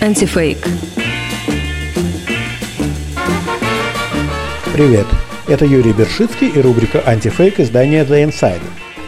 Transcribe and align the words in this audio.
Антифейк. 0.00 0.58
Привет, 4.72 5.06
это 5.46 5.64
Юрий 5.64 5.92
Бершицкий 5.92 6.48
и 6.48 6.60
рубрика 6.60 7.02
«Антифейк» 7.06 7.60
издания 7.60 8.04
The 8.04 8.26
Insider. 8.26 8.60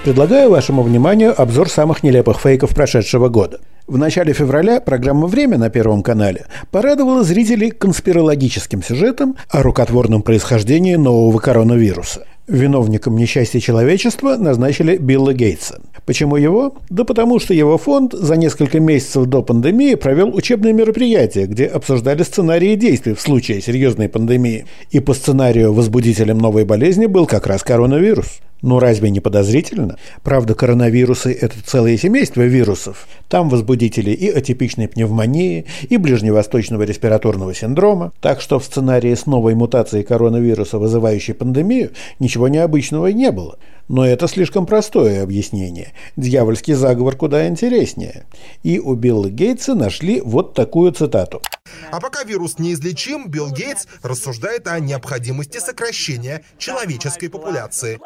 Предлагаю 0.05 0.51
вашему 0.51 0.83
вниманию 0.83 1.41
обзор 1.41 1.71
самых 1.71 2.03
нелепых 2.03 2.41
фейков 2.41 2.75
прошедшего 2.75 3.29
года. 3.29 3.61
В 3.87 3.99
начале 3.99 4.33
февраля 4.33 4.81
программа 4.81 5.27
«Время» 5.27 5.59
на 5.59 5.71
Первом 5.71 6.03
канале 6.03 6.47
порадовала 6.71 7.23
зрителей 7.25 7.71
конспирологическим 7.71 8.83
сюжетом 8.83 9.37
о 9.49 9.63
рукотворном 9.63 10.23
происхождении 10.23 10.97
нового 10.97 11.39
коронавируса. 11.39 12.27
Виновником 12.49 13.17
несчастья 13.17 13.61
человечества 13.61 14.37
назначили 14.37 14.97
Билла 14.97 15.33
Гейтса. 15.33 15.81
Почему 16.05 16.37
его? 16.37 16.75
Да 16.91 17.05
потому 17.05 17.39
что 17.39 17.55
его 17.55 17.79
фонд 17.79 18.13
за 18.13 18.37
несколько 18.37 18.81
месяцев 18.81 19.27
до 19.27 19.43
пандемии 19.43 19.95
провел 19.95 20.35
учебные 20.35 20.73
мероприятия, 20.73 21.47
где 21.47 21.67
обсуждали 21.67 22.23
сценарии 22.25 22.75
действий 22.75 23.15
в 23.15 23.21
случае 23.21 23.61
серьезной 23.61 24.09
пандемии. 24.09 24.67
И 24.91 24.99
по 24.99 25.15
сценарию 25.15 25.73
возбудителем 25.73 26.39
новой 26.39 26.65
болезни 26.65 27.07
был 27.07 27.27
как 27.27 27.47
раз 27.47 27.63
коронавирус. 27.63 28.41
Ну 28.63 28.79
разве 28.79 29.11
не 29.11 29.19
подозрительно? 29.19 29.97
Правда, 30.23 30.55
коронавирусы– 30.55 31.33
это 31.41 31.57
целое 31.67 31.97
семейство 31.97 32.43
вирусов. 32.43 33.09
Там 33.29 33.49
возбудители 33.49 34.13
и 34.13 34.29
атипичной 34.29 34.87
пневмонии, 34.87 35.67
и 35.89 35.97
ближневосточного 35.97 36.83
респираторного 36.83 37.55
синдрома. 37.55 38.13
Так 38.21 38.41
что 38.41 38.61
в 38.61 38.65
сценарии 38.65 39.15
с 39.15 39.27
новой 39.27 39.57
мутацией 39.57 40.05
коронавируса, 40.05 40.79
вызывающей 40.79 41.35
пандемию, 41.35 41.91
ничего 42.21 42.47
необычного 42.47 43.09
не 43.09 43.33
было. 43.33 43.59
Но 43.89 44.07
это 44.07 44.29
слишком 44.29 44.67
простое 44.67 45.23
объяснение. 45.23 45.93
Дьявольский 46.17 46.75
заговор 46.75 47.17
куда 47.17 47.49
интереснее. 47.49 48.27
И 48.63 48.79
у 48.79 48.95
Билла 48.95 49.29
Гейтса 49.29 49.75
нашли 49.75 50.21
вот 50.21 50.55
такую 50.55 50.93
цитату. 50.93 51.43
А 51.91 52.01
пока 52.01 52.25
вирус 52.25 52.59
неизлечим, 52.59 53.29
Билл 53.29 53.51
Гейтс 53.51 53.87
рассуждает 54.03 54.67
о 54.67 54.79
необходимости 54.81 55.59
сокращения 55.59 56.43
человеческой 56.59 57.29
популяции. 57.29 58.01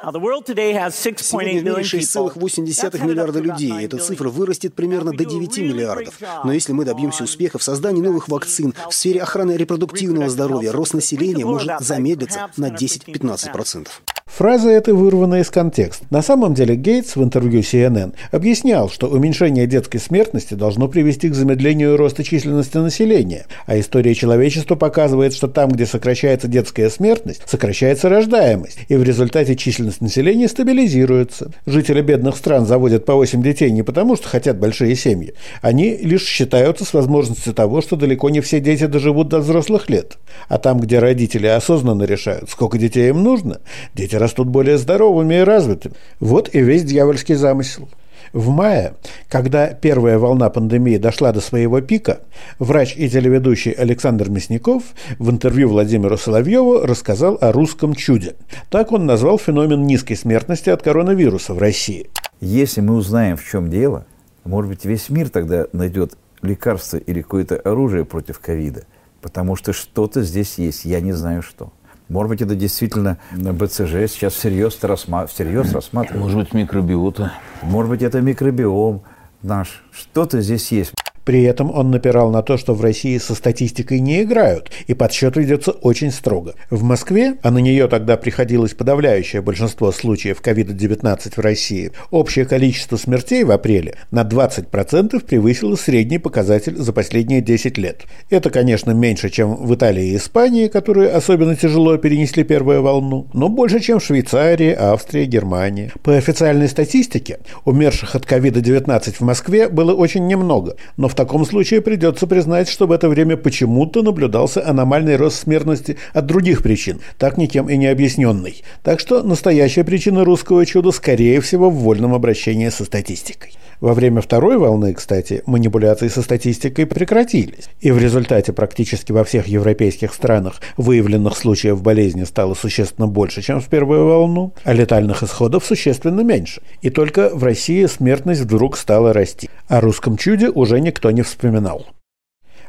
Сегодня 1.20 1.60
в 1.60 1.64
мире 1.64 1.82
6,8 1.82 3.06
миллиарда 3.06 3.40
людей. 3.40 3.72
Эта 3.84 3.98
цифра 3.98 4.28
вырастет 4.28 4.74
примерно 4.74 5.12
до 5.12 5.24
9 5.24 5.58
миллиардов. 5.58 6.14
Но 6.44 6.52
если 6.52 6.72
мы 6.72 6.84
добьемся 6.84 7.24
успеха 7.24 7.58
в 7.58 7.62
создании 7.62 8.02
новых 8.02 8.28
вакцин, 8.28 8.74
в 8.90 8.94
сфере 8.94 9.22
охраны 9.22 9.52
репродуктивного 9.52 10.28
здоровья, 10.28 10.72
рост 10.72 10.94
населения 10.94 11.44
может 11.44 11.80
замедлиться 11.80 12.50
на 12.56 12.70
10-15%. 12.70 13.88
Фраза 14.36 14.68
эта 14.68 14.92
вырвана 14.92 15.36
из 15.36 15.48
контекста. 15.48 16.04
На 16.10 16.20
самом 16.20 16.52
деле 16.52 16.76
Гейтс 16.76 17.16
в 17.16 17.22
интервью 17.24 17.60
CNN 17.60 18.12
объяснял, 18.32 18.90
что 18.90 19.06
уменьшение 19.06 19.66
детской 19.66 19.96
смертности 19.98 20.52
должно 20.52 20.88
привести 20.88 21.30
к 21.30 21.34
замедлению 21.34 21.96
роста 21.96 22.22
численности 22.22 22.76
населения, 22.76 23.46
а 23.64 23.80
история 23.80 24.14
человечества 24.14 24.74
показывает, 24.74 25.32
что 25.32 25.48
там, 25.48 25.70
где 25.70 25.86
сокращается 25.86 26.48
детская 26.48 26.90
смертность, 26.90 27.40
сокращается 27.46 28.10
рождаемость, 28.10 28.80
и 28.88 28.96
в 28.96 29.02
результате 29.04 29.56
численность 29.56 30.02
населения 30.02 30.48
стабилизируется. 30.48 31.50
Жители 31.64 32.02
бедных 32.02 32.36
стран 32.36 32.66
заводят 32.66 33.06
по 33.06 33.14
8 33.14 33.42
детей 33.42 33.70
не 33.70 33.82
потому, 33.82 34.16
что 34.16 34.28
хотят 34.28 34.58
большие 34.58 34.96
семьи. 34.96 35.32
Они 35.62 35.96
лишь 35.96 36.26
считаются 36.26 36.84
с 36.84 36.92
возможностью 36.92 37.54
того, 37.54 37.80
что 37.80 37.96
далеко 37.96 38.28
не 38.28 38.42
все 38.42 38.60
дети 38.60 38.84
доживут 38.84 39.28
до 39.28 39.38
взрослых 39.38 39.88
лет. 39.88 40.18
А 40.48 40.58
там, 40.58 40.78
где 40.78 40.98
родители 40.98 41.46
осознанно 41.46 42.02
решают, 42.02 42.50
сколько 42.50 42.76
детей 42.76 43.08
им 43.08 43.22
нужно, 43.22 43.60
дети 43.94 44.15
растут 44.16 44.48
более 44.48 44.78
здоровыми 44.78 45.36
и 45.36 45.40
развитыми. 45.40 45.94
Вот 46.20 46.54
и 46.54 46.60
весь 46.60 46.84
дьявольский 46.84 47.34
замысел. 47.34 47.88
В 48.32 48.48
мае, 48.48 48.94
когда 49.28 49.68
первая 49.68 50.18
волна 50.18 50.50
пандемии 50.50 50.96
дошла 50.96 51.32
до 51.32 51.40
своего 51.40 51.80
пика, 51.80 52.20
врач 52.58 52.94
и 52.96 53.08
телеведущий 53.08 53.70
Александр 53.70 54.28
Мясников 54.28 54.82
в 55.18 55.30
интервью 55.30 55.68
Владимиру 55.68 56.18
Соловьеву 56.18 56.80
рассказал 56.80 57.38
о 57.40 57.52
русском 57.52 57.94
чуде. 57.94 58.34
Так 58.68 58.92
он 58.92 59.06
назвал 59.06 59.38
феномен 59.38 59.82
низкой 59.84 60.16
смертности 60.16 60.70
от 60.70 60.82
коронавируса 60.82 61.54
в 61.54 61.58
России. 61.58 62.10
Если 62.40 62.80
мы 62.80 62.96
узнаем, 62.96 63.36
в 63.36 63.44
чем 63.44 63.70
дело, 63.70 64.06
может 64.44 64.70
быть, 64.70 64.84
весь 64.84 65.08
мир 65.08 65.28
тогда 65.30 65.66
найдет 65.72 66.16
лекарство 66.42 66.98
или 66.98 67.22
какое-то 67.22 67.56
оружие 67.56 68.04
против 68.04 68.38
ковида, 68.38 68.84
потому 69.22 69.56
что 69.56 69.72
что-то 69.72 70.22
здесь 70.22 70.58
есть, 70.58 70.84
я 70.84 71.00
не 71.00 71.12
знаю 71.12 71.42
что. 71.42 71.72
Может 72.08 72.28
быть, 72.30 72.42
это 72.42 72.54
действительно 72.54 73.18
БЦЖ 73.32 74.08
сейчас 74.08 74.34
всерьез, 74.34 74.78
рассма... 74.82 75.26
всерьез 75.26 75.72
рассматривают. 75.72 76.22
Может 76.22 76.38
быть, 76.38 76.54
микробиота. 76.54 77.32
Может 77.62 77.90
быть, 77.90 78.02
это 78.02 78.20
микробиом 78.20 79.02
наш. 79.42 79.84
Что-то 79.90 80.40
здесь 80.40 80.70
есть. 80.70 80.92
При 81.26 81.42
этом 81.42 81.72
он 81.72 81.90
напирал 81.90 82.30
на 82.30 82.40
то, 82.40 82.56
что 82.56 82.72
в 82.72 82.80
России 82.80 83.18
со 83.18 83.34
статистикой 83.34 83.98
не 83.98 84.22
играют, 84.22 84.70
и 84.86 84.94
подсчет 84.94 85.36
ведется 85.36 85.72
очень 85.72 86.12
строго. 86.12 86.54
В 86.70 86.84
Москве, 86.84 87.34
а 87.42 87.50
на 87.50 87.58
нее 87.58 87.88
тогда 87.88 88.16
приходилось 88.16 88.74
подавляющее 88.74 89.42
большинство 89.42 89.90
случаев 89.90 90.40
COVID-19 90.40 91.32
в 91.34 91.38
России, 91.40 91.90
общее 92.12 92.46
количество 92.46 92.96
смертей 92.96 93.42
в 93.42 93.50
апреле 93.50 93.96
на 94.12 94.22
20% 94.22 95.24
превысило 95.26 95.74
средний 95.74 96.18
показатель 96.18 96.76
за 96.76 96.92
последние 96.92 97.40
10 97.40 97.76
лет. 97.76 98.04
Это, 98.30 98.50
конечно, 98.50 98.92
меньше, 98.92 99.28
чем 99.28 99.56
в 99.56 99.74
Италии 99.74 100.10
и 100.10 100.16
Испании, 100.16 100.68
которые 100.68 101.10
особенно 101.10 101.56
тяжело 101.56 101.96
перенесли 101.96 102.44
первую 102.44 102.82
волну, 102.82 103.26
но 103.32 103.48
больше, 103.48 103.80
чем 103.80 103.98
в 103.98 104.04
Швейцарии, 104.04 104.70
Австрии, 104.70 105.24
Германии. 105.24 105.90
По 106.04 106.14
официальной 106.14 106.68
статистике, 106.68 107.40
умерших 107.64 108.14
от 108.14 108.24
COVID-19 108.26 109.14
в 109.14 109.20
Москве 109.22 109.68
было 109.68 109.92
очень 109.92 110.28
немного, 110.28 110.76
но 110.96 111.08
в 111.08 111.15
таком 111.16 111.44
случае 111.44 111.80
придется 111.80 112.26
признать, 112.26 112.68
что 112.68 112.86
в 112.86 112.92
это 112.92 113.08
время 113.08 113.36
почему-то 113.36 114.02
наблюдался 114.02 114.64
аномальный 114.64 115.16
рост 115.16 115.40
смертности 115.40 115.96
от 116.12 116.26
других 116.26 116.62
причин, 116.62 117.00
так 117.18 117.38
никем 117.38 117.68
и 117.68 117.76
не 117.76 117.86
объясненный. 117.86 118.62
Так 118.84 119.00
что 119.00 119.22
настоящая 119.22 119.82
причина 119.82 120.24
русского 120.24 120.64
чуда, 120.64 120.92
скорее 120.92 121.40
всего, 121.40 121.70
в 121.70 121.74
вольном 121.74 122.14
обращении 122.14 122.68
со 122.68 122.84
статистикой. 122.84 123.52
Во 123.80 123.92
время 123.92 124.22
второй 124.22 124.56
волны, 124.56 124.94
кстати, 124.94 125.42
манипуляции 125.44 126.08
со 126.08 126.22
статистикой 126.22 126.86
прекратились, 126.86 127.68
и 127.80 127.90
в 127.90 127.98
результате 127.98 128.54
практически 128.54 129.12
во 129.12 129.22
всех 129.22 129.48
европейских 129.48 130.14
странах 130.14 130.62
выявленных 130.78 131.36
случаев 131.36 131.82
болезни 131.82 132.24
стало 132.24 132.54
существенно 132.54 133.06
больше, 133.06 133.42
чем 133.42 133.60
в 133.60 133.66
первую 133.66 134.06
волну, 134.06 134.54
а 134.64 134.72
летальных 134.72 135.22
исходов 135.22 135.66
существенно 135.66 136.22
меньше. 136.22 136.62
И 136.80 136.88
только 136.88 137.28
в 137.34 137.44
России 137.44 137.84
смертность 137.84 138.40
вдруг 138.40 138.78
стала 138.78 139.12
расти. 139.12 139.50
О 139.68 139.80
русском 139.82 140.16
чуде 140.16 140.48
уже 140.48 140.80
никто 140.80 141.05
никто 141.06 141.10
не 141.10 141.22
вспоминал. 141.22 141.86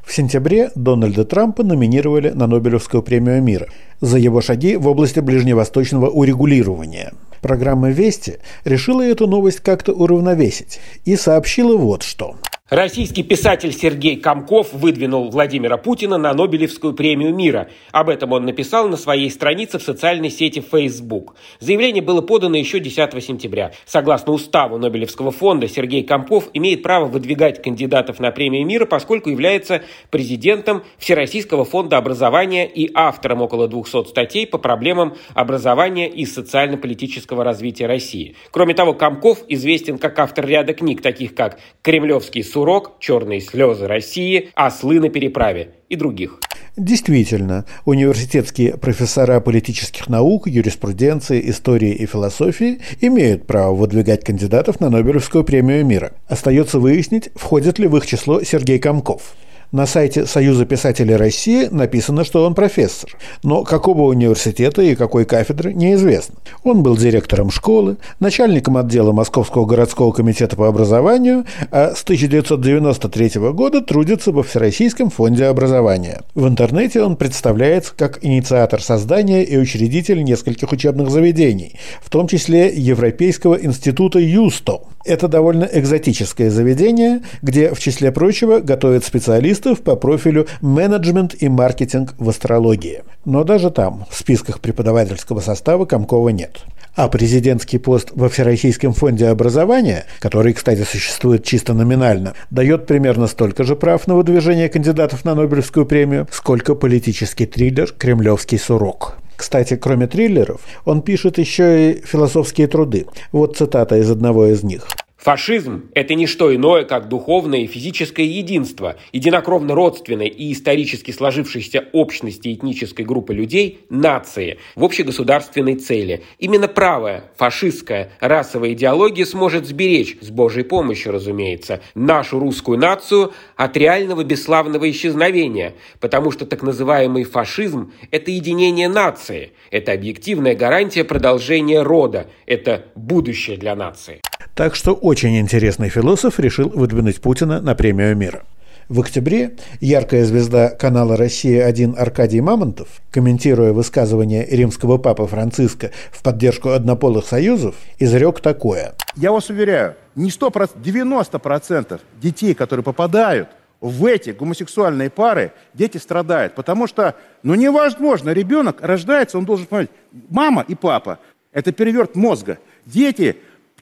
В 0.05 0.13
сентябре 0.13 0.69
Дональда 0.75 1.25
Трампа 1.25 1.63
номинировали 1.63 2.29
на 2.29 2.47
Нобелевскую 2.47 3.03
премию 3.03 3.41
мира 3.41 3.67
за 3.99 4.17
его 4.17 4.41
шаги 4.41 4.77
в 4.77 4.87
области 4.87 5.19
ближневосточного 5.19 6.09
урегулирования. 6.09 7.13
Программа 7.41 7.89
«Вести» 7.89 8.39
решила 8.63 9.01
эту 9.01 9.27
новость 9.27 9.59
как-то 9.59 9.93
уравновесить 9.93 10.79
и 11.05 11.15
сообщила 11.15 11.75
вот 11.75 12.03
что– 12.03 12.35
Российский 12.69 13.23
писатель 13.23 13.71
Сергей 13.71 14.17
Комков 14.17 14.73
выдвинул 14.73 15.29
Владимира 15.29 15.77
Путина 15.77 16.17
на 16.17 16.33
Нобелевскую 16.33 16.93
премию 16.93 17.33
мира. 17.33 17.69
Об 17.93 18.09
этом 18.09 18.33
он 18.33 18.43
написал 18.43 18.89
на 18.89 18.97
своей 18.97 19.31
странице 19.31 19.79
в 19.79 19.83
социальной 19.83 20.29
сети 20.29 20.59
Facebook. 20.59 21.35
Заявление 21.61 22.03
было 22.03 22.19
подано 22.19 22.57
еще 22.57 22.81
10 22.81 23.23
сентября. 23.23 23.71
Согласно 23.85 24.33
уставу 24.33 24.77
Нобелевского 24.77 25.31
фонда, 25.31 25.69
Сергей 25.69 26.03
Комков 26.03 26.49
имеет 26.53 26.83
право 26.83 27.05
выдвигать 27.05 27.61
кандидатов 27.61 28.19
на 28.19 28.31
премию 28.31 28.65
мира, 28.65 28.85
поскольку 28.85 29.29
является 29.29 29.83
президентом 30.09 30.83
Всероссийского 30.97 31.63
фонда 31.63 31.95
образования 31.95 32.67
и 32.67 32.91
автором 32.93 33.43
около 33.43 33.69
200 33.69 34.09
статей 34.09 34.45
по 34.45 34.57
проблемам 34.57 35.15
образования 35.33 36.09
и 36.09 36.25
социально-политического 36.25 37.45
развития 37.45 37.87
России. 37.87 38.35
Кроме 38.51 38.73
того, 38.73 38.93
Комков 38.93 39.39
известен 39.47 39.97
как 39.97 40.19
автор 40.19 40.45
ряда 40.45 40.73
книг, 40.73 41.01
таких 41.01 41.33
как 41.33 41.59
«Кремлевский 41.81 42.43
Сурок, 42.57 42.93
«Черные 42.99 43.39
слезы 43.39 43.85
России», 43.85 44.49
«Ослы 44.55 44.99
на 44.99 45.09
переправе» 45.09 45.75
и 45.89 45.95
других. 45.95 46.39
Действительно, 46.75 47.65
университетские 47.85 48.77
профессора 48.79 49.39
политических 49.41 50.07
наук, 50.09 50.47
юриспруденции, 50.47 51.51
истории 51.51 51.91
и 51.91 52.07
философии 52.07 52.79
имеют 52.99 53.45
право 53.45 53.75
выдвигать 53.75 54.23
кандидатов 54.23 54.79
на 54.79 54.89
Нобелевскую 54.89 55.43
премию 55.43 55.85
мира. 55.85 56.13
Остается 56.27 56.79
выяснить, 56.79 57.29
входит 57.35 57.77
ли 57.77 57.87
в 57.87 57.95
их 57.95 58.07
число 58.07 58.41
Сергей 58.41 58.79
Комков– 58.79 59.35
на 59.71 59.85
сайте 59.85 60.25
Союза 60.25 60.65
писателей 60.65 61.15
России 61.15 61.67
написано, 61.69 62.23
что 62.23 62.45
он 62.45 62.55
профессор, 62.55 63.17
но 63.43 63.63
какого 63.63 64.03
университета 64.03 64.81
и 64.81 64.95
какой 64.95 65.25
кафедры 65.25 65.73
неизвестно. 65.73 66.35
Он 66.63 66.83
был 66.83 66.95
директором 66.95 67.51
школы, 67.51 67.97
начальником 68.19 68.77
отдела 68.77 69.11
Московского 69.11 69.65
городского 69.65 70.11
комитета 70.11 70.55
по 70.55 70.67
образованию, 70.67 71.45
а 71.71 71.93
с 71.95 72.03
1993 72.03 73.51
года 73.51 73.81
трудится 73.81 74.31
во 74.31 74.43
Всероссийском 74.43 75.09
фонде 75.09 75.45
образования. 75.45 76.21
В 76.35 76.47
интернете 76.47 77.01
он 77.03 77.15
представляется 77.15 77.93
как 77.95 78.23
инициатор 78.23 78.81
создания 78.81 79.43
и 79.43 79.57
учредитель 79.57 80.23
нескольких 80.23 80.71
учебных 80.71 81.09
заведений, 81.09 81.73
в 82.01 82.09
том 82.09 82.27
числе 82.27 82.73
Европейского 82.73 83.55
института 83.55 84.19
ЮСТО. 84.19 84.81
Это 85.07 85.29
довольно 85.29 85.63
экзотическое 85.63 86.49
заведение, 86.49 87.21
где, 87.41 87.73
в 87.73 87.79
числе 87.79 88.11
прочего, 88.11 88.59
готовят 88.59 89.05
специалистов 89.05 89.79
по 89.79 89.95
профилю 89.95 90.47
менеджмент 90.59 91.33
и 91.39 91.47
маркетинг 91.47 92.13
в 92.17 92.27
астрологии. 92.27 93.03
Но 93.23 93.45
даже 93.45 93.71
там 93.71 94.05
в 94.09 94.17
списках 94.17 94.59
преподавательского 94.59 95.39
состава 95.39 95.85
Комкова 95.85 96.27
нет. 96.29 96.59
А 96.97 97.09
президентский 97.09 97.77
пост 97.77 98.09
во 98.15 98.27
Всероссийском 98.27 98.91
фонде 98.91 99.27
образования, 99.27 100.05
который, 100.19 100.53
кстати, 100.53 100.81
существует 100.81 101.43
чисто 101.43 101.75
номинально, 101.75 102.33
дает 102.49 102.87
примерно 102.87 103.27
столько 103.27 103.63
же 103.63 103.75
прав 103.75 104.07
на 104.07 104.15
выдвижение 104.15 104.67
кандидатов 104.67 105.23
на 105.23 105.35
Нобелевскую 105.35 105.85
премию, 105.85 106.27
сколько 106.31 106.73
политический 106.73 107.45
триллер 107.45 107.93
«Кремлевский 107.95 108.57
сурок». 108.57 109.19
Кстати, 109.35 109.75
кроме 109.75 110.07
триллеров, 110.07 110.61
он 110.85 111.03
пишет 111.03 111.37
еще 111.37 111.91
и 111.91 112.01
философские 112.03 112.65
труды. 112.65 113.05
Вот 113.31 113.57
цитата 113.57 113.95
из 113.97 114.09
одного 114.09 114.47
из 114.47 114.63
них. 114.63 114.87
Фашизм– 115.17 115.89
это 115.95 116.13
не 116.13 116.27
что 116.27 116.55
иное, 116.55 116.83
как 116.83 117.09
духовное 117.09 117.61
и 117.61 117.67
физическое 117.67 118.23
единство, 118.23 118.97
единокровно 119.11 119.73
родственной 119.73 120.27
и 120.27 120.53
исторически 120.53 121.09
сложившейся 121.11 121.85
общности 121.91 122.53
этнической 122.53 123.03
группы 123.03 123.33
людей– 123.33 123.79
нации, 123.89 124.59
в 124.75 124.85
общегосударственной 124.85 125.75
цели. 125.75 126.23
Именно 126.37 126.67
правая, 126.67 127.31
фашистская, 127.35 128.11
расовая 128.19 128.73
идеология 128.73 129.25
сможет 129.25 129.65
сберечь, 129.65 130.17
с 130.21 130.29
Божьей 130.29 130.63
помощью, 130.63 131.11
разумеется, 131.11 131.81
нашу 131.95 132.39
русскую 132.39 132.77
нацию 132.77 133.33
от 133.55 133.75
реального 133.75 134.23
бесславного 134.23 134.89
исчезновения, 134.89 135.73
потому 135.99 136.31
что 136.31 136.45
так 136.45 136.61
называемый 136.61 137.23
фашизм– 137.23 137.91
это 138.11 138.29
единение 138.29 138.87
нации, 138.87 139.51
это 139.71 139.93
объективная 139.93 140.55
гарантия 140.55 141.03
продолжения 141.03 141.81
рода, 141.81 142.27
это 142.45 142.85
будущее 142.95 143.57
для 143.57 143.75
нации. 143.75 144.21
Так 144.57 144.73
что 144.73 144.93
очень 144.93 145.37
интересный 145.37 145.89
философ 145.89 146.39
решил 146.39 146.69
выдвинуть 146.69 147.21
Путина 147.21 147.61
на 147.61 147.75
премию 147.75 148.17
мира. 148.17 148.41
В 148.89 149.01
октябре 149.01 149.51
яркая 149.81 150.25
звезда 150.25 150.69
канала 150.69 151.15
«Россия-1» 151.15 151.95
Аркадий 151.95 152.41
Мамонтов, 152.41 152.87
комментируя 153.11 153.71
высказывание 153.71 154.47
римского 154.47 154.97
папы 154.97 155.27
Франциска 155.27 155.91
в 156.09 156.23
поддержку 156.23 156.69
однополых 156.69 157.27
союзов, 157.27 157.75
изрек 157.99 158.39
такое. 158.39 158.95
Я 159.15 159.31
вас 159.31 159.47
уверяю, 159.51 159.93
не 160.15 160.31
100%, 160.31 160.71
90% 160.83 162.01
детей, 162.19 162.55
которые 162.55 162.83
попадают 162.83 163.49
в 163.79 164.07
эти 164.07 164.31
гомосексуальные 164.31 165.11
пары, 165.11 165.51
дети 165.75 165.99
страдают. 165.99 166.55
Потому 166.55 166.87
что, 166.87 167.13
ну 167.43 167.53
невозможно, 167.53 168.31
ребенок 168.31 168.77
рождается, 168.81 169.37
он 169.37 169.45
должен 169.45 169.67
понимать, 169.67 169.91
мама 170.31 170.65
и 170.67 170.73
папа, 170.73 171.19
это 171.51 171.71
переверт 171.71 172.15
мозга. 172.15 172.57
Дети 172.87 173.37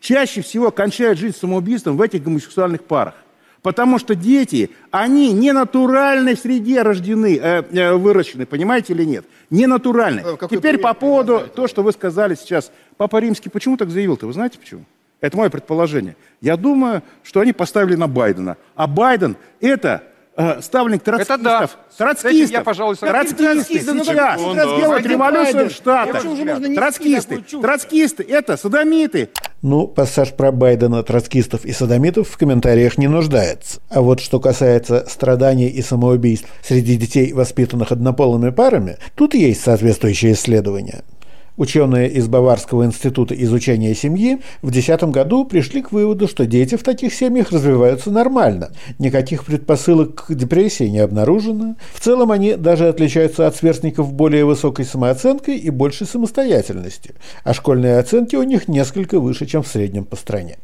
чаще 0.05 0.41
всего 0.41 0.69
кончают 0.69 1.17
жизнь 1.17 1.35
самоубийством 1.35 1.97
в 1.97 2.01
этих 2.01 2.21
гомосексуальных 2.21 2.83
парах. 2.83 3.15
Потому 3.63 3.97
что 3.97 4.13
дети, 4.13 4.69
они 4.91 5.33
не 5.33 5.51
натуральной 5.51 6.37
среде 6.37 6.83
рождены, 6.83 7.39
э, 7.41 7.63
э, 7.71 7.93
выращены, 7.95 8.45
понимаете 8.45 8.93
или 8.93 9.03
нет? 9.03 9.25
Не 9.49 9.65
натуральной. 9.65 10.21
Э, 10.23 10.47
Теперь 10.47 10.77
по 10.77 10.93
поводу 10.93 11.47
то, 11.55 11.67
что 11.67 11.81
вы 11.81 11.91
сказали 11.91 12.35
сейчас. 12.35 12.71
Папа 12.97 13.17
Римский 13.17 13.49
почему 13.49 13.75
так 13.75 13.89
заявил-то? 13.89 14.27
Вы 14.27 14.33
знаете 14.33 14.59
почему? 14.59 14.85
Это 15.19 15.35
мое 15.37 15.49
предположение. 15.49 16.15
Я 16.39 16.57
думаю, 16.57 17.01
что 17.23 17.39
они 17.39 17.53
поставили 17.53 17.95
на 17.95 18.07
Байдена. 18.07 18.57
А 18.75 18.85
Байден 18.85 19.35
это 19.59 20.03
ставленник 20.61 21.03
троцкистов. 21.03 21.35
Это 21.35 21.43
да. 21.43 21.69
Троцкистов. 21.97 22.51
я, 22.51 22.61
пожалуй, 22.61 22.95
Троцкисты 22.95 23.63
сейчас 23.63 24.41
ну, 24.41 24.53
разделывают 24.53 25.05
революцию 25.05 25.69
в 25.69 25.73
Штатах. 25.73 26.23
Троцкисты. 26.75 27.43
Троцкисты– 27.61 28.23
это 28.29 28.57
садомиты. 28.57 29.29
Ну, 29.61 29.87
пассаж 29.87 30.33
про 30.33 30.51
Байдена, 30.51 31.01
троцкистов 31.03 31.65
и 31.65 31.71
садомитов 31.71 32.29
в 32.29 32.37
комментариях 32.37 32.97
не 32.97 33.07
нуждается. 33.07 33.81
А 33.89 34.01
вот 34.01 34.19
что 34.19 34.39
касается 34.39 35.05
страданий 35.09 35.69
и 35.69 35.81
самоубийств 35.81 36.47
среди 36.61 36.97
детей, 36.97 37.33
воспитанных 37.33 37.91
однополыми 37.91 38.51
парами, 38.51 38.97
тут 39.15 39.33
есть 39.33 39.61
соответствующие 39.61 40.33
исследования. 40.33 41.03
Ученые 41.57 42.11
из 42.11 42.27
Баварского 42.27 42.85
института 42.85 43.33
изучения 43.33 43.95
семьи 43.95 44.41
в 44.61 44.71
2010 44.71 45.03
году 45.05 45.45
пришли 45.45 45.81
к 45.81 45.93
выводу, 45.93 46.27
что 46.27 46.45
дети 46.45 46.75
в 46.75 46.83
таких 46.83 47.13
семьях 47.13 47.51
развиваются 47.51 48.11
нормально. 48.11 48.71
Никаких 48.99 49.45
предпосылок 49.45 50.25
к 50.25 50.33
депрессии 50.33 50.87
не 50.87 50.99
обнаружено. 50.99 51.75
В 51.93 52.01
целом 52.01 52.31
они 52.31 52.55
даже 52.55 52.89
отличаются 52.89 53.47
от 53.47 53.55
сверстников 53.55 54.11
более 54.11 54.43
высокой 54.43 54.83
самооценкой 54.83 55.57
и 55.57 55.69
большей 55.69 56.07
самостоятельностью, 56.07 57.15
а 57.45 57.53
школьные 57.53 57.99
оценки 57.99 58.35
у 58.35 58.43
них 58.43 58.67
несколько 58.67 59.19
выше, 59.19 59.45
чем 59.45 59.63
в 59.63 59.67
среднем 59.67 60.03
по 60.03 60.17
стране. 60.17 60.57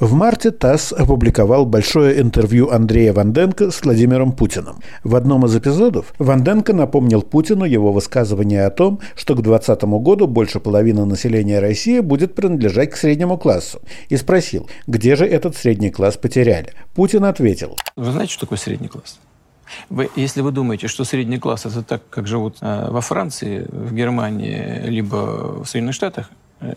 В 0.00 0.14
марте 0.14 0.50
ТАСС 0.50 0.92
опубликовал 0.92 1.66
большое 1.66 2.20
интервью 2.20 2.70
Андрея 2.70 3.12
Ванденко 3.12 3.70
с 3.70 3.82
Владимиром 3.82 4.32
Путиным. 4.32 4.80
В 5.04 5.14
одном 5.14 5.46
из 5.46 5.56
эпизодов 5.56 6.12
Ванденко 6.18 6.72
напомнил 6.72 7.22
Путину 7.22 7.64
его 7.64 7.92
высказывание 7.92 8.66
о 8.66 8.70
том, 8.70 9.00
что 9.14 9.34
к 9.34 9.42
2020 9.42 9.84
году 10.02 10.26
больше 10.26 10.60
половины 10.60 11.04
населения 11.04 11.60
России 11.60 12.00
будет 12.00 12.34
принадлежать 12.34 12.90
к 12.90 12.96
среднему 12.96 13.38
классу, 13.38 13.80
и 14.08 14.16
спросил, 14.16 14.68
где 14.86 15.16
же 15.16 15.26
этот 15.26 15.56
средний 15.56 15.90
класс 15.90 16.16
потеряли. 16.16 16.72
Путин 16.94 17.24
ответил. 17.24 17.76
Вы 17.96 18.12
знаете, 18.12 18.32
что 18.32 18.46
такое 18.46 18.58
средний 18.58 18.88
класс? 18.88 19.18
Вы, 19.88 20.10
если 20.16 20.40
вы 20.40 20.52
думаете, 20.52 20.88
что 20.88 21.04
средний 21.04 21.38
класс 21.38 21.66
это 21.66 21.82
так, 21.82 22.02
как 22.10 22.26
живут 22.26 22.58
э, 22.60 22.90
во 22.90 23.00
Франции, 23.00 23.66
в 23.70 23.94
Германии, 23.94 24.82
либо 24.86 25.62
в 25.62 25.66
Соединенных 25.66 25.94
Штатах, 25.94 26.30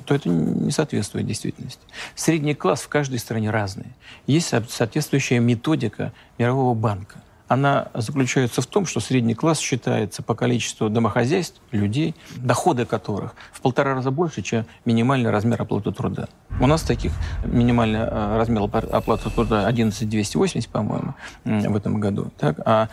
то 0.05 0.15
это 0.15 0.29
не 0.29 0.71
соответствует 0.71 1.27
действительности. 1.27 1.81
Средний 2.15 2.55
класс 2.55 2.81
в 2.81 2.87
каждой 2.87 3.19
стране 3.19 3.49
разный. 3.49 3.87
Есть 4.27 4.53
соответствующая 4.69 5.39
методика 5.39 6.11
Мирового 6.37 6.73
банка 6.73 7.21
она 7.47 7.89
заключается 7.93 8.61
в 8.61 8.65
том, 8.65 8.85
что 8.85 8.99
средний 8.99 9.35
класс 9.35 9.59
считается 9.59 10.23
по 10.23 10.35
количеству 10.35 10.89
домохозяйств, 10.89 11.61
людей, 11.71 12.15
доходы 12.37 12.85
которых 12.85 13.35
в 13.51 13.61
полтора 13.61 13.95
раза 13.95 14.11
больше, 14.11 14.41
чем 14.41 14.65
минимальный 14.85 15.29
размер 15.29 15.61
оплаты 15.61 15.91
труда. 15.91 16.27
У 16.59 16.67
нас 16.67 16.81
таких 16.81 17.11
минимальный 17.45 17.99
э, 17.99 18.37
размер 18.37 18.63
оплаты 18.63 19.29
труда 19.29 19.67
11 19.67 20.09
280, 20.09 20.69
по-моему, 20.69 21.13
в 21.43 21.75
этом 21.75 21.99
году, 21.99 22.31
так, 22.37 22.59
а 22.65 22.89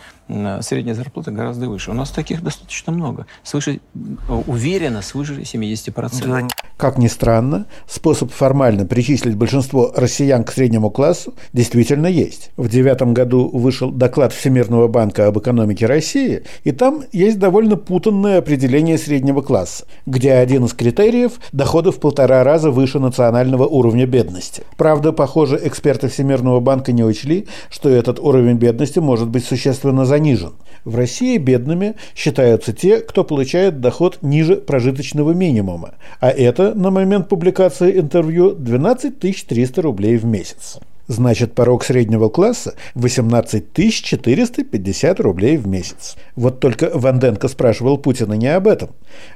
средняя 0.61 0.95
зарплата 0.95 1.31
гораздо 1.31 1.69
выше. 1.69 1.91
У 1.91 1.93
нас 1.93 2.11
таких 2.11 2.43
достаточно 2.43 2.91
много, 2.91 3.25
свыше, 3.43 3.79
уверенно 4.27 5.01
свыше 5.01 5.41
70%. 5.41 6.51
Как 6.77 6.97
ни 6.97 7.07
странно, 7.07 7.65
способ 7.87 8.31
формально 8.31 8.85
причислить 8.85 9.35
большинство 9.35 9.93
россиян 9.95 10.43
к 10.43 10.51
среднему 10.51 10.89
классу 10.89 11.33
действительно 11.53 12.07
есть. 12.07 12.51
В 12.57 12.67
девятом 12.67 13.13
году 13.13 13.47
вышел 13.47 13.91
доклад 13.91 14.33
Всемирного 14.43 14.89
банка 14.89 15.27
об 15.27 15.39
экономике 15.39 15.85
России, 15.85 16.43
и 16.65 16.73
там 16.73 17.05
есть 17.13 17.39
довольно 17.39 17.77
путанное 17.77 18.39
определение 18.39 18.97
среднего 18.97 19.41
класса, 19.41 19.85
где 20.05 20.33
один 20.33 20.65
из 20.65 20.73
критериев– 20.73 21.39
доходы 21.53 21.91
в 21.91 22.01
полтора 22.01 22.43
раза 22.43 22.69
выше 22.69 22.99
национального 22.99 23.65
уровня 23.65 24.05
бедности. 24.05 24.63
Правда, 24.75 25.13
похоже, 25.13 25.57
эксперты 25.63 26.09
Всемирного 26.09 26.59
банка 26.59 26.91
не 26.91 27.05
учли, 27.05 27.47
что 27.69 27.87
этот 27.87 28.19
уровень 28.19 28.57
бедности 28.57 28.99
может 28.99 29.29
быть 29.29 29.45
существенно 29.45 30.03
занижен. 30.03 30.55
В 30.83 30.97
России 30.97 31.37
бедными 31.37 31.95
считаются 32.13 32.73
те, 32.73 32.97
кто 32.97 33.23
получает 33.23 33.79
доход 33.79 34.17
ниже 34.23 34.57
прожиточного 34.57 35.31
минимума, 35.31 35.93
а 36.19 36.29
это 36.29 36.73
на 36.75 36.91
момент 36.91 37.29
публикации 37.29 37.97
интервью 37.97 38.51
12 38.51 39.19
300 39.47 39.81
рублей 39.81 40.17
в 40.17 40.25
месяц. 40.25 40.79
Значит, 41.07 41.53
порог 41.53 41.83
среднего 41.83 42.29
класса 42.29 42.75
18 42.95 43.73
450 44.03 45.19
рублей 45.19 45.57
в 45.57 45.67
месяц. 45.67 46.15
Вот 46.35 46.59
только 46.61 46.91
Ванденко 46.93 47.49
спрашивал 47.49 47.97
Путина 47.97 48.33
не 48.33 48.47
об 48.47 48.67
этом. 48.67 48.91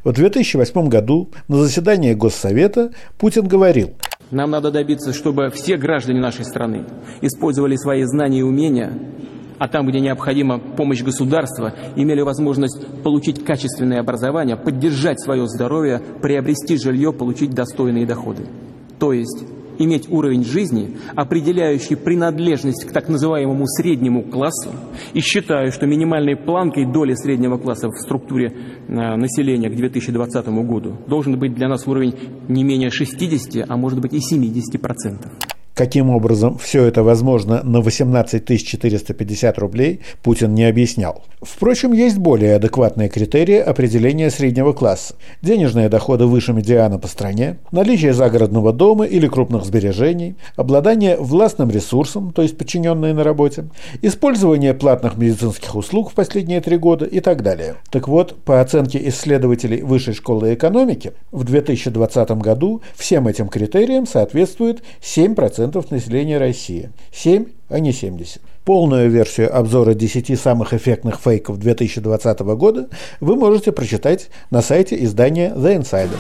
В 0.06 0.14
2008 0.14 0.88
году 0.88 1.30
на 1.50 1.58
заседании 1.58 2.14
Госсовета 2.14 2.92
Путин 3.18 3.48
говорил, 3.48 3.94
нам 4.32 4.52
надо 4.52 4.72
добиться, 4.72 5.14
чтобы 5.14 5.50
все 5.52 5.78
граждане 5.78 6.20
нашей 6.20 6.44
страны 6.44 6.84
использовали 7.22 7.76
свои 7.78 8.04
знания 8.04 8.40
и 8.40 8.44
умения, 8.44 8.92
а 9.58 9.68
там, 9.68 9.88
где 9.88 10.00
необходима 10.00 10.60
помощь 10.60 11.02
государства, 11.02 11.74
имели 11.96 12.22
возможность 12.22 12.86
получить 13.04 13.44
качественное 13.44 14.00
образование, 14.00 14.58
поддержать 14.58 15.22
свое 15.22 15.48
здоровье, 15.48 16.02
приобрести 16.22 16.78
жилье, 16.78 17.14
получить 17.14 17.52
достойные 17.52 18.06
доходы. 18.06 18.48
То 19.00 19.14
есть 19.14 19.46
иметь 19.80 20.10
уровень 20.10 20.44
жизни, 20.44 20.98
определяющий 21.16 21.96
принадлежность 21.96 22.86
к 22.86 22.92
так 22.92 23.10
называемому 23.10 23.66
среднему 23.68 24.24
классу, 24.24 24.72
и 25.14 25.20
считаю, 25.20 25.72
что 25.72 25.86
минимальной 25.86 26.36
планкой 26.36 26.86
доли 26.86 27.14
среднего 27.14 27.58
класса 27.58 27.90
в 27.90 27.98
структуре 27.98 28.48
э, 28.48 29.16
населения 29.16 29.70
к 29.70 29.76
2020 29.76 30.48
году 30.48 30.98
должен 31.08 31.38
быть 31.40 31.54
для 31.54 31.68
нас 31.68 31.88
уровень 31.88 32.16
не 32.48 32.64
менее 32.64 32.90
60, 32.90 33.66
а 33.68 33.78
может 33.78 34.00
быть 34.00 34.14
и 34.14 34.20
70 34.20 34.82
процентов. 34.82 35.32
Каким 35.78 36.10
образом 36.10 36.58
все 36.58 36.86
это 36.86 37.04
возможно 37.04 37.62
на 37.64 37.82
18 37.82 38.66
450 38.66 39.60
рублей, 39.60 40.02
Путин 40.24 40.56
не 40.56 40.64
объяснял. 40.64 41.24
Впрочем, 41.40 41.94
есть 41.94 42.18
более 42.18 42.56
адекватные 42.56 43.10
критерии 43.10 43.60
определения 43.60 44.32
среднего 44.32 44.74
класса. 44.74 45.14
Денежные 45.44 45.88
доходы 45.88 46.26
выше 46.26 46.52
медиана 46.52 46.98
по 46.98 47.08
стране, 47.08 47.60
наличие 47.72 48.14
загородного 48.14 48.74
дома 48.74 49.06
или 49.06 49.28
крупных 49.28 49.66
сбережений, 49.66 50.36
обладание 50.56 51.16
властным 51.16 51.70
ресурсом, 51.70 52.34
то 52.34 52.42
есть 52.42 52.58
подчиненные 52.58 53.14
на 53.14 53.24
работе, 53.24 53.66
использование 54.02 54.74
платных 54.74 55.16
медицинских 55.16 55.76
услуг 55.76 56.10
в 56.10 56.16
последние 56.16 56.60
три 56.60 56.78
года 56.78 57.06
и 57.06 57.20
так 57.20 57.44
далее. 57.44 57.76
Так 57.92 58.08
вот, 58.08 58.36
по 58.46 58.62
оценке 58.62 59.08
исследователей 59.10 59.84
Высшей 59.84 60.16
школы 60.16 60.56
экономики, 60.56 61.14
в 61.32 61.44
2020 61.44 62.32
году 62.32 62.82
всем 62.96 63.28
этим 63.28 63.48
критериям 63.48 64.08
соответствует 64.08 64.82
7% 65.04 65.67
населения 65.92 66.38
России. 66.38 66.92
7, 67.12 67.46
а 67.70 67.80
не 67.80 67.92
70. 67.92 68.42
Полную 68.66 69.10
версию 69.10 69.56
обзора 69.56 69.94
10 69.94 70.40
самых 70.40 70.74
эффектных 70.74 71.20
фейков 71.20 71.58
2020 71.60 72.40
года 72.40 72.90
вы 73.22 73.36
можете 73.36 73.72
прочитать 73.72 74.30
на 74.50 74.62
сайте 74.62 75.02
издания 75.04 75.54
The 75.56 75.80
Insider. 75.80 76.18